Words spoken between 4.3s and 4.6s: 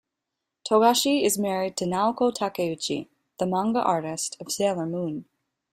of